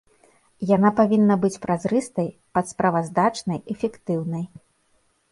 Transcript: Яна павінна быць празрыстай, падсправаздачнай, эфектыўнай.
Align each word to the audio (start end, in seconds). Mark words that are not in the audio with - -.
Яна 0.75 0.89
павінна 0.99 1.35
быць 1.43 1.59
празрыстай, 1.65 2.29
падсправаздачнай, 2.57 3.59
эфектыўнай. 3.75 4.43